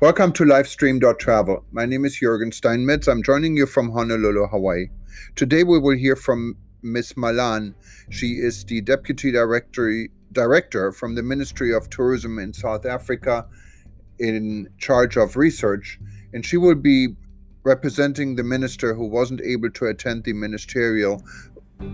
Welcome 0.00 0.32
to 0.34 0.44
Livestream.travel. 0.44 1.64
My 1.72 1.84
name 1.84 2.04
is 2.04 2.20
Jürgen 2.20 2.54
Steinmetz. 2.54 3.08
I'm 3.08 3.22
joining 3.22 3.56
you 3.56 3.66
from 3.66 3.90
Honolulu, 3.90 4.46
Hawaii. 4.46 4.90
Today 5.34 5.64
we 5.64 5.78
will 5.78 5.96
hear 5.96 6.14
from 6.14 6.56
Ms. 6.82 7.16
Malan. 7.16 7.74
She 8.10 8.34
is 8.34 8.64
the 8.64 8.80
Deputy 8.80 9.32
Director, 9.32 10.06
Director 10.32 10.92
from 10.92 11.16
the 11.16 11.22
Ministry 11.22 11.74
of 11.74 11.90
Tourism 11.90 12.38
in 12.38 12.52
South 12.52 12.86
Africa 12.86 13.46
in 14.20 14.68
charge 14.78 15.16
of 15.16 15.36
research, 15.36 15.98
and 16.32 16.46
she 16.46 16.56
will 16.56 16.76
be 16.76 17.16
representing 17.64 18.36
the 18.36 18.44
minister 18.44 18.94
who 18.94 19.06
wasn't 19.06 19.40
able 19.40 19.70
to 19.70 19.86
attend 19.86 20.24
the 20.24 20.32
ministerial 20.32 21.22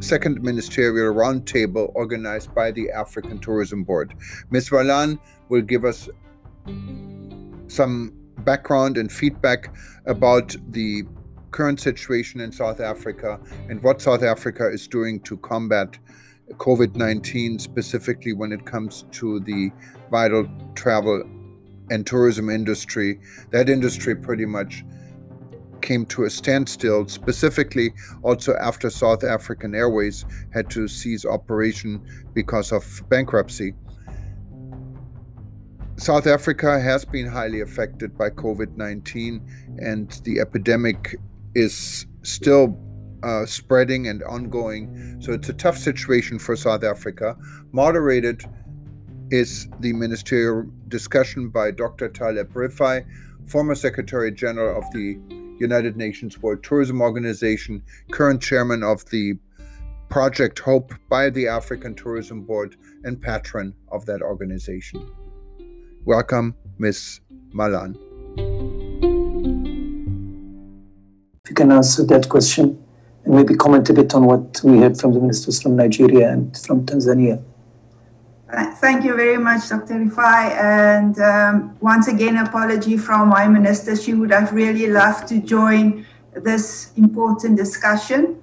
second 0.00 0.42
ministerial 0.42 1.14
roundtable 1.14 1.90
organized 1.94 2.54
by 2.54 2.70
the 2.70 2.90
African 2.90 3.38
Tourism 3.38 3.84
Board. 3.84 4.14
Ms. 4.50 4.72
Malan 4.72 5.18
will 5.48 5.62
give 5.62 5.84
us 5.84 6.08
some 7.68 8.12
background 8.38 8.96
and 8.98 9.10
feedback 9.10 9.74
about 10.06 10.56
the 10.70 11.02
current 11.50 11.80
situation 11.80 12.40
in 12.40 12.52
South 12.52 12.80
Africa 12.80 13.38
and 13.68 13.82
what 13.82 14.02
South 14.02 14.22
Africa 14.22 14.68
is 14.68 14.86
doing 14.86 15.20
to 15.20 15.36
combat 15.38 15.98
COVID 16.52 16.96
19, 16.96 17.58
specifically 17.58 18.32
when 18.32 18.52
it 18.52 18.64
comes 18.64 19.04
to 19.12 19.40
the 19.40 19.70
vital 20.10 20.48
travel 20.74 21.22
and 21.90 22.06
tourism 22.06 22.48
industry. 22.50 23.20
That 23.50 23.68
industry 23.68 24.14
pretty 24.14 24.46
much 24.46 24.84
came 25.80 26.06
to 26.06 26.24
a 26.24 26.30
standstill, 26.30 27.08
specifically 27.08 27.92
also 28.22 28.54
after 28.56 28.90
South 28.90 29.24
African 29.24 29.74
Airways 29.74 30.24
had 30.52 30.68
to 30.70 30.88
cease 30.88 31.24
operation 31.24 32.00
because 32.34 32.72
of 32.72 33.02
bankruptcy. 33.08 33.74
South 35.98 36.28
Africa 36.28 36.78
has 36.78 37.04
been 37.04 37.26
highly 37.26 37.60
affected 37.60 38.16
by 38.16 38.30
COVID 38.30 38.76
19, 38.76 39.42
and 39.80 40.08
the 40.22 40.38
epidemic 40.38 41.16
is 41.56 42.06
still 42.22 42.78
uh, 43.24 43.44
spreading 43.44 44.06
and 44.06 44.22
ongoing. 44.22 45.20
So 45.20 45.32
it's 45.32 45.48
a 45.48 45.52
tough 45.52 45.76
situation 45.76 46.38
for 46.38 46.54
South 46.54 46.84
Africa. 46.84 47.36
Moderated 47.72 48.44
is 49.32 49.68
the 49.80 49.92
ministerial 49.92 50.70
discussion 50.86 51.48
by 51.48 51.72
Dr. 51.72 52.08
Taleb 52.08 52.52
Rifai, 52.52 53.04
former 53.46 53.74
Secretary 53.74 54.30
General 54.30 54.78
of 54.78 54.84
the 54.92 55.18
United 55.58 55.96
Nations 55.96 56.40
World 56.40 56.62
Tourism 56.62 57.00
Organization, 57.00 57.82
current 58.12 58.40
chairman 58.40 58.84
of 58.84 59.04
the 59.10 59.34
Project 60.10 60.60
Hope 60.60 60.94
by 61.08 61.28
the 61.28 61.48
African 61.48 61.96
Tourism 61.96 62.42
Board, 62.42 62.76
and 63.02 63.20
patron 63.20 63.74
of 63.90 64.06
that 64.06 64.22
organization. 64.22 65.04
Welcome, 66.08 66.54
Ms. 66.78 67.20
Malan. 67.52 67.94
If 71.44 71.50
you 71.50 71.54
can 71.54 71.70
answer 71.70 72.02
that 72.06 72.30
question 72.30 72.82
and 73.26 73.34
maybe 73.34 73.54
comment 73.54 73.90
a 73.90 73.92
bit 73.92 74.14
on 74.14 74.24
what 74.24 74.58
we 74.64 74.78
heard 74.78 74.98
from 74.98 75.12
the 75.12 75.20
ministers 75.20 75.60
from 75.60 75.76
Nigeria 75.76 76.30
and 76.30 76.56
from 76.56 76.86
Tanzania. 76.86 77.44
Thank 78.80 79.04
you 79.04 79.14
very 79.16 79.36
much, 79.36 79.68
Dr. 79.68 79.96
Rifai. 79.96 80.52
And 80.52 81.18
um, 81.18 81.76
once 81.82 82.08
again, 82.08 82.38
apology 82.38 82.96
from 82.96 83.28
my 83.28 83.46
minister. 83.46 83.94
She 83.94 84.14
would 84.14 84.30
have 84.30 84.54
really 84.54 84.86
loved 84.86 85.28
to 85.28 85.42
join 85.42 86.06
this 86.32 86.90
important 86.96 87.58
discussion. 87.58 88.40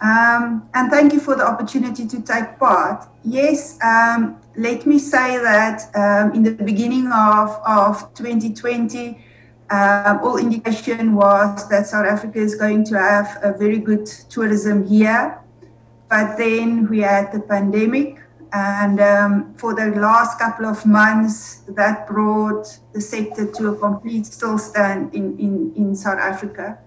Um, 0.00 0.68
and 0.74 0.90
thank 0.90 1.12
you 1.12 1.18
for 1.18 1.34
the 1.34 1.44
opportunity 1.44 2.06
to 2.06 2.22
take 2.22 2.58
part. 2.58 3.08
Yes, 3.24 3.78
um, 3.82 4.40
let 4.56 4.86
me 4.86 4.98
say 4.98 5.38
that 5.38 5.90
um, 5.94 6.32
in 6.34 6.42
the 6.44 6.52
beginning 6.52 7.10
of, 7.12 7.50
of 7.66 8.14
2020, 8.14 9.24
um, 9.70 10.20
all 10.22 10.38
indication 10.38 11.14
was 11.14 11.68
that 11.68 11.86
South 11.86 12.06
Africa 12.06 12.38
is 12.38 12.54
going 12.54 12.84
to 12.84 12.98
have 12.98 13.38
a 13.42 13.52
very 13.52 13.78
good 13.78 14.06
tourism 14.06 14.86
year. 14.86 15.40
But 16.08 16.38
then 16.38 16.88
we 16.88 17.00
had 17.00 17.32
the 17.32 17.40
pandemic, 17.40 18.18
and 18.52 18.98
um, 18.98 19.54
for 19.56 19.74
the 19.74 19.88
last 20.00 20.38
couple 20.38 20.64
of 20.64 20.86
months, 20.86 21.62
that 21.68 22.08
brought 22.08 22.78
the 22.94 23.00
sector 23.00 23.44
to 23.52 23.68
a 23.68 23.76
complete 23.76 24.24
stillstand 24.24 25.12
in, 25.12 25.38
in, 25.38 25.72
in 25.76 25.94
South 25.94 26.18
Africa. 26.18 26.78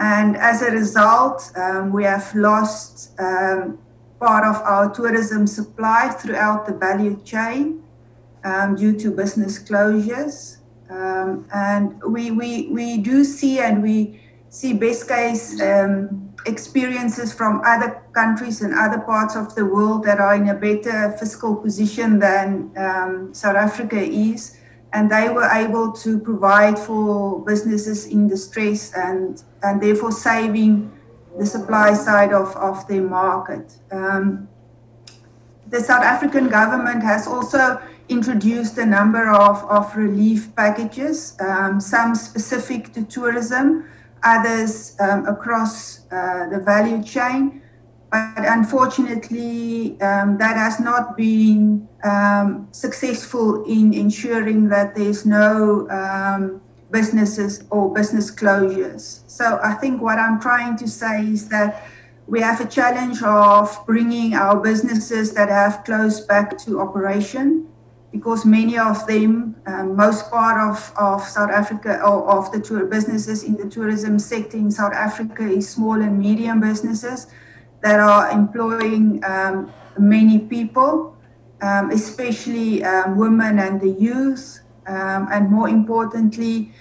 And 0.00 0.34
as 0.38 0.62
a 0.62 0.70
result, 0.70 1.52
um, 1.56 1.92
we 1.92 2.04
have 2.04 2.34
lost 2.34 3.10
um, 3.20 3.78
part 4.18 4.44
of 4.44 4.56
our 4.62 4.90
tourism 4.90 5.46
supply 5.46 6.08
throughout 6.08 6.66
the 6.66 6.72
value 6.72 7.20
chain 7.22 7.82
um, 8.42 8.76
due 8.76 8.98
to 8.98 9.10
business 9.10 9.62
closures. 9.62 10.56
Um, 10.88 11.46
and 11.52 12.02
we, 12.02 12.30
we, 12.30 12.68
we 12.68 12.96
do 12.96 13.24
see 13.24 13.58
and 13.58 13.82
we 13.82 14.18
see 14.48 14.72
best 14.72 15.06
case 15.06 15.60
um, 15.60 16.32
experiences 16.46 17.34
from 17.34 17.60
other 17.66 18.02
countries 18.12 18.62
and 18.62 18.72
other 18.74 19.00
parts 19.00 19.36
of 19.36 19.54
the 19.54 19.66
world 19.66 20.02
that 20.04 20.18
are 20.18 20.34
in 20.34 20.48
a 20.48 20.54
better 20.54 21.14
fiscal 21.20 21.54
position 21.54 22.18
than 22.18 22.72
um, 22.78 23.34
South 23.34 23.56
Africa 23.56 24.00
is. 24.00 24.56
And 24.92 25.10
they 25.10 25.28
were 25.28 25.48
able 25.48 25.92
to 25.92 26.18
provide 26.18 26.78
for 26.78 27.44
businesses 27.44 28.06
in 28.06 28.28
distress 28.28 28.92
and, 28.94 29.42
and 29.62 29.80
therefore 29.80 30.12
saving 30.12 30.90
the 31.38 31.46
supply 31.46 31.94
side 31.94 32.32
of, 32.32 32.56
of 32.56 32.86
their 32.88 33.02
market. 33.02 33.72
Um, 33.92 34.48
the 35.68 35.80
South 35.80 36.02
African 36.02 36.48
government 36.48 37.02
has 37.02 37.28
also 37.28 37.80
introduced 38.08 38.76
a 38.78 38.84
number 38.84 39.30
of, 39.30 39.62
of 39.70 39.96
relief 39.96 40.54
packages, 40.56 41.36
um, 41.40 41.80
some 41.80 42.16
specific 42.16 42.92
to 42.92 43.04
tourism, 43.04 43.88
others 44.24 44.96
um, 45.00 45.26
across 45.26 46.10
uh, 46.10 46.48
the 46.48 46.58
value 46.58 47.02
chain. 47.02 47.62
But 48.10 48.32
unfortunately, 48.38 50.00
um, 50.00 50.36
that 50.38 50.56
has 50.56 50.80
not 50.80 51.16
been 51.16 51.88
um, 52.02 52.66
successful 52.72 53.64
in 53.64 53.94
ensuring 53.94 54.68
that 54.70 54.96
there's 54.96 55.24
no 55.24 55.88
um, 55.90 56.60
businesses 56.90 57.62
or 57.70 57.94
business 57.94 58.30
closures. 58.34 59.22
So 59.28 59.60
I 59.62 59.74
think 59.74 60.02
what 60.02 60.18
I'm 60.18 60.40
trying 60.40 60.76
to 60.78 60.88
say 60.88 61.24
is 61.24 61.48
that 61.50 61.86
we 62.26 62.40
have 62.40 62.60
a 62.60 62.66
challenge 62.66 63.22
of 63.22 63.76
bringing 63.86 64.34
our 64.34 64.58
businesses 64.60 65.32
that 65.34 65.48
have 65.48 65.84
closed 65.84 66.26
back 66.26 66.58
to 66.58 66.80
operation 66.80 67.68
because 68.10 68.44
many 68.44 68.76
of 68.76 69.06
them, 69.06 69.54
um, 69.66 69.94
most 69.94 70.30
part 70.30 70.58
of, 70.68 70.92
of 70.96 71.22
South 71.22 71.50
Africa 71.50 72.00
or 72.02 72.28
of 72.28 72.50
the 72.50 72.60
tour 72.60 72.86
businesses 72.86 73.44
in 73.44 73.56
the 73.56 73.68
tourism 73.68 74.18
sector 74.18 74.56
in 74.56 74.70
South 74.70 74.92
Africa 74.92 75.44
is 75.44 75.68
small 75.68 76.00
and 76.00 76.18
medium 76.18 76.60
businesses 76.60 77.28
that 77.82 77.98
are 77.98 78.30
employing 78.30 79.22
um, 79.24 79.72
many 79.98 80.38
people, 80.38 81.16
um, 81.62 81.90
especially 81.90 82.84
um, 82.84 83.16
women 83.16 83.58
and 83.58 83.80
the 83.80 83.90
youth. 83.90 84.60
Um, 84.86 85.28
and 85.30 85.50
more 85.50 85.68
importantly, 85.68 86.72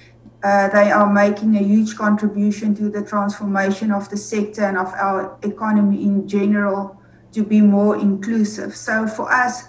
uh, 0.44 0.70
they 0.70 0.90
are 0.92 1.12
making 1.12 1.58
a 1.58 1.62
huge 1.62 1.96
contribution 1.96 2.74
to 2.76 2.90
the 2.90 3.04
transformation 3.04 3.92
of 3.92 4.10
the 4.10 4.18
sector 4.18 4.64
and 4.64 4.78
of 4.78 4.88
our 4.94 5.38
economy 5.44 6.04
in 6.04 6.28
general 6.28 6.98
to 7.34 7.44
be 7.44 7.62
more 7.62 7.98
inclusive. 7.98 8.76
So 8.76 9.06
for 9.06 9.32
us, 9.32 9.64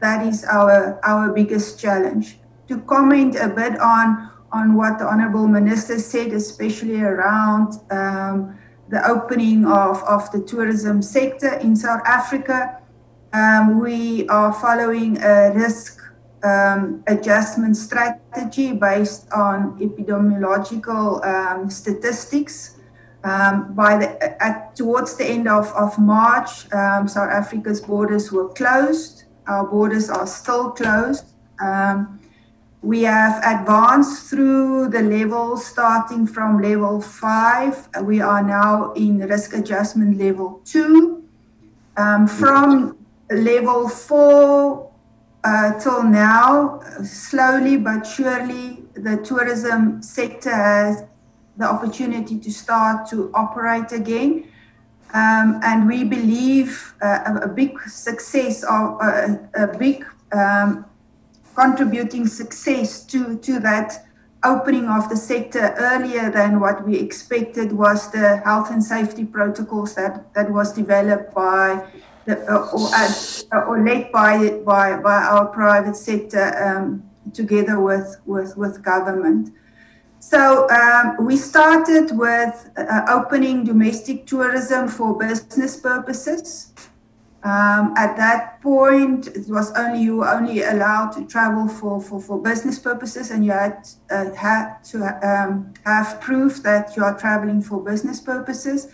that 0.00 0.26
is 0.26 0.44
our, 0.44 1.00
our 1.04 1.32
biggest 1.32 1.80
challenge. 1.80 2.38
To 2.68 2.78
comment 2.82 3.36
a 3.36 3.48
bit 3.48 3.80
on, 3.80 4.30
on 4.52 4.74
what 4.74 4.98
the 4.98 5.06
Honorable 5.06 5.48
Minister 5.48 5.98
said, 5.98 6.32
especially 6.32 7.00
around 7.00 7.74
um, 7.90 8.58
the 8.90 9.08
opening 9.08 9.64
of, 9.64 10.02
of 10.02 10.30
the 10.32 10.42
tourism 10.42 11.00
sector 11.00 11.54
in 11.54 11.76
South 11.76 12.02
Africa, 12.04 12.78
um, 13.32 13.80
we 13.80 14.28
are 14.28 14.52
following 14.52 15.22
a 15.22 15.52
risk 15.54 16.00
um, 16.42 17.02
adjustment 17.06 17.76
strategy 17.76 18.72
based 18.72 19.30
on 19.32 19.78
epidemiological 19.78 21.24
um, 21.24 21.70
statistics. 21.70 22.76
Um, 23.22 23.74
by 23.74 23.98
the 23.98 24.42
at, 24.42 24.74
towards 24.74 25.14
the 25.16 25.26
end 25.26 25.46
of, 25.46 25.70
of 25.74 25.98
March, 25.98 26.72
um, 26.72 27.06
South 27.06 27.30
Africa's 27.30 27.80
borders 27.80 28.32
were 28.32 28.48
closed. 28.48 29.24
Our 29.46 29.66
borders 29.66 30.08
are 30.08 30.26
still 30.26 30.70
closed. 30.70 31.26
Um, 31.60 32.18
we 32.82 33.02
have 33.02 33.36
advanced 33.44 34.30
through 34.30 34.88
the 34.88 35.02
levels 35.02 35.66
starting 35.66 36.26
from 36.26 36.62
level 36.62 37.00
five. 37.00 37.88
We 38.02 38.20
are 38.20 38.42
now 38.42 38.92
in 38.94 39.18
risk 39.18 39.54
adjustment 39.54 40.16
level 40.16 40.62
two. 40.64 41.22
Um, 41.96 42.26
from 42.26 42.96
level 43.30 43.88
four 43.88 44.90
uh, 45.44 45.78
till 45.78 46.02
now, 46.04 46.80
slowly 47.04 47.76
but 47.76 48.04
surely, 48.04 48.82
the 48.94 49.18
tourism 49.18 50.02
sector 50.02 50.50
has 50.50 51.04
the 51.56 51.66
opportunity 51.66 52.38
to 52.38 52.50
start 52.50 53.08
to 53.10 53.30
operate 53.34 53.92
again. 53.92 54.48
Um, 55.12 55.60
and 55.62 55.86
we 55.86 56.04
believe 56.04 56.94
uh, 57.02 57.18
a, 57.26 57.34
a, 57.46 57.48
big 57.48 57.80
success 57.82 58.62
of 58.62 59.00
uh, 59.02 59.36
a 59.54 59.66
big 59.76 60.06
um, 60.32 60.86
contributing 61.54 62.26
success 62.26 63.04
to, 63.06 63.36
to 63.38 63.60
that 63.60 64.06
opening 64.44 64.88
of 64.88 65.08
the 65.08 65.16
sector 65.16 65.74
earlier 65.78 66.30
than 66.30 66.60
what 66.60 66.86
we 66.86 66.98
expected 66.98 67.72
was 67.72 68.10
the 68.10 68.38
health 68.38 68.70
and 68.70 68.82
safety 68.82 69.24
protocols 69.24 69.94
that, 69.94 70.32
that 70.34 70.50
was 70.50 70.72
developed 70.72 71.34
by 71.34 71.86
the, 72.24 72.38
uh, 72.50 72.68
or, 72.72 72.88
uh, 72.94 73.66
or 73.66 73.84
led 73.84 74.10
by, 74.12 74.50
by, 74.64 74.96
by 74.96 75.22
our 75.22 75.46
private 75.46 75.96
sector 75.96 76.56
um, 76.64 77.02
together 77.32 77.80
with, 77.80 78.16
with, 78.24 78.56
with 78.56 78.82
government. 78.82 79.50
So 80.20 80.68
um, 80.70 81.24
we 81.24 81.36
started 81.36 82.16
with 82.16 82.70
uh, 82.76 83.02
opening 83.08 83.64
domestic 83.64 84.26
tourism 84.26 84.88
for 84.88 85.18
business 85.18 85.78
purposes. 85.78 86.72
Um, 87.42 87.94
at 87.96 88.18
that 88.18 88.60
point, 88.60 89.28
it 89.28 89.48
was 89.48 89.72
only 89.72 90.02
you 90.02 90.18
were 90.18 90.28
only 90.28 90.62
allowed 90.62 91.12
to 91.12 91.24
travel 91.24 91.68
for, 91.68 92.00
for, 92.00 92.20
for 92.20 92.40
business 92.40 92.78
purposes, 92.78 93.30
and 93.30 93.44
you 93.44 93.52
had 93.52 93.88
uh, 94.10 94.30
had 94.34 94.82
to 94.90 94.98
um, 95.26 95.72
have 95.86 96.20
proof 96.20 96.62
that 96.62 96.94
you 96.96 97.02
are 97.02 97.18
traveling 97.18 97.62
for 97.62 97.82
business 97.82 98.20
purposes. 98.20 98.88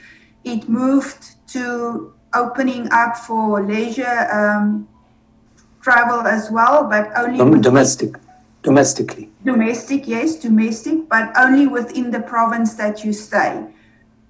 It 0.45 0.69
moved 0.69 1.37
to 1.49 2.15
opening 2.35 2.89
up 2.93 3.17
for 3.17 3.61
leisure 3.65 4.29
um, 4.31 4.87
travel 5.81 6.21
as 6.21 6.49
well, 6.49 6.89
but 6.89 7.11
only 7.17 7.61
domestic, 7.61 8.15
domestically. 8.63 9.29
Domestic, 9.45 10.07
yes, 10.07 10.37
domestic, 10.37 11.09
but 11.09 11.37
only 11.37 11.67
within 11.67 12.13
the 12.13 12.21
province 12.21 12.75
that 12.75 13.05
you 13.05 13.13
stay. 13.13 13.67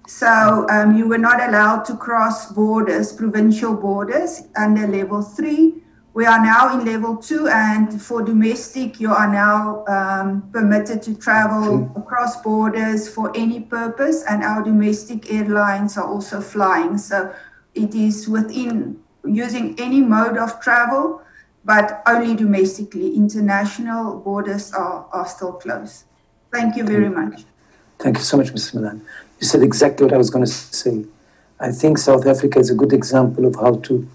So 0.06 0.66
um, 0.70 0.96
you 0.96 1.08
were 1.08 1.18
not 1.18 1.40
allowed 1.48 1.84
to 1.86 1.96
cross 1.96 2.52
borders, 2.52 3.12
provincial 3.12 3.74
borders, 3.74 4.42
under 4.56 4.86
level 4.86 5.20
three. 5.20 5.82
We 6.14 6.24
are 6.24 6.42
now 6.42 6.78
in 6.78 6.86
level 6.86 7.16
two, 7.16 7.48
and 7.48 8.00
for 8.00 8.22
domestic, 8.22 9.00
you 9.00 9.12
are 9.12 9.30
now 9.30 9.84
um, 9.86 10.48
permitted 10.50 11.02
to 11.02 11.14
travel 11.16 11.92
across 11.96 12.40
borders 12.40 13.08
for 13.08 13.36
any 13.36 13.60
purpose, 13.60 14.22
and 14.22 14.42
our 14.42 14.62
domestic 14.62 15.30
airlines 15.30 15.98
are 15.98 16.06
also 16.06 16.40
flying. 16.40 16.96
So 16.96 17.34
it 17.74 17.94
is 17.94 18.28
within 18.28 18.98
using 19.26 19.78
any 19.78 20.00
mode 20.00 20.38
of 20.38 20.60
travel, 20.60 21.20
but 21.64 22.02
only 22.06 22.34
domestically. 22.36 23.14
International 23.14 24.20
borders 24.20 24.72
are, 24.72 25.06
are 25.12 25.26
still 25.26 25.52
closed. 25.52 26.04
Thank 26.52 26.76
you 26.76 26.84
very 26.84 27.10
much. 27.10 27.44
Thank 27.98 28.18
you 28.18 28.24
so 28.24 28.36
much, 28.36 28.52
Mr. 28.52 28.74
Malan. 28.74 29.04
You 29.40 29.46
said 29.46 29.62
exactly 29.62 30.04
what 30.04 30.14
I 30.14 30.18
was 30.18 30.30
going 30.30 30.44
to 30.44 30.50
say. 30.50 31.04
I 31.58 31.72
think 31.72 31.98
South 31.98 32.26
Africa 32.26 32.58
is 32.58 32.70
a 32.70 32.74
good 32.74 32.92
example 32.92 33.46
of 33.46 33.54
how 33.56 33.76
to 33.76 34.08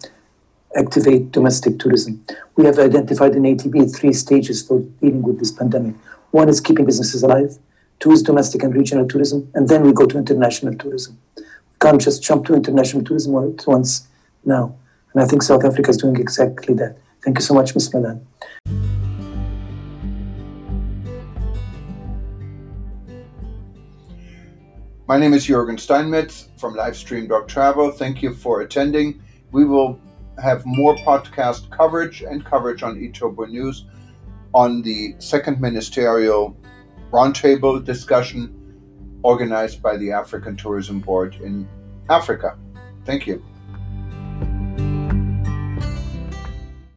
activate 0.75 1.31
domestic 1.31 1.79
tourism. 1.79 2.23
We 2.55 2.65
have 2.65 2.79
identified 2.79 3.35
in 3.35 3.43
ATB 3.43 3.95
three 3.95 4.13
stages 4.13 4.61
for 4.65 4.79
dealing 5.01 5.23
with 5.23 5.39
this 5.39 5.51
pandemic. 5.51 5.95
One 6.31 6.47
is 6.47 6.61
keeping 6.61 6.85
businesses 6.85 7.23
alive, 7.23 7.57
two 7.99 8.11
is 8.11 8.23
domestic 8.23 8.63
and 8.63 8.73
regional 8.75 9.07
tourism, 9.07 9.49
and 9.53 9.67
then 9.67 9.83
we 9.83 9.91
go 9.91 10.05
to 10.05 10.17
international 10.17 10.75
tourism. 10.75 11.17
We 11.35 11.43
can't 11.81 11.99
just 11.99 12.23
jump 12.23 12.45
to 12.45 12.53
international 12.53 13.03
tourism 13.03 13.35
at 13.35 13.67
once 13.67 14.07
now. 14.45 14.75
And 15.13 15.21
I 15.21 15.27
think 15.27 15.43
South 15.43 15.65
Africa 15.65 15.89
is 15.89 15.97
doing 15.97 16.15
exactly 16.15 16.73
that. 16.75 16.97
Thank 17.23 17.39
you 17.39 17.43
so 17.43 17.53
much, 17.53 17.75
Ms. 17.75 17.93
Malan. 17.93 18.25
My 25.07 25.17
name 25.17 25.33
is 25.33 25.47
Jürgen 25.47 25.79
Steinmetz 25.79 26.49
from 26.57 26.75
Livestream.travel. 26.75 27.91
Thank 27.93 28.21
you 28.21 28.35
for 28.35 28.61
attending. 28.61 29.21
We 29.51 29.65
will 29.65 29.99
have 30.41 30.63
more 30.65 30.95
podcast 30.95 31.69
coverage 31.71 32.21
and 32.21 32.45
coverage 32.45 32.83
on 32.83 32.95
eTurboNews 32.97 33.85
on 34.53 34.83
the 34.83 35.15
second 35.17 35.59
ministerial 35.59 36.55
roundtable 37.11 37.83
discussion 37.83 38.55
organized 39.23 39.81
by 39.81 39.97
the 39.97 40.11
African 40.11 40.55
Tourism 40.55 40.99
Board 40.99 41.35
in 41.41 41.67
Africa. 42.09 42.57
Thank 43.03 43.25
you. 43.25 43.43